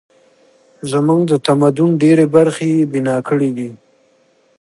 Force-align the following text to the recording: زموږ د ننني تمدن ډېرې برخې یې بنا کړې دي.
زموږ 0.91 1.21
د 1.25 1.25
ننني 1.31 1.43
تمدن 1.47 1.89
ډېرې 2.03 2.25
برخې 2.35 2.67
یې 2.75 2.83
بنا 2.93 3.17
کړې 3.27 3.49
دي. 3.57 3.69